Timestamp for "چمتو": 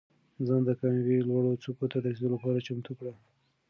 2.67-2.91